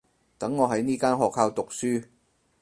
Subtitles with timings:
[0.39, 2.05] 等我喺呢間學校讀書